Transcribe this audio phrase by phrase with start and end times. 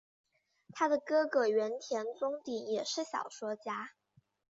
[0.73, 3.91] 她的哥哥原田宗典也是小说家。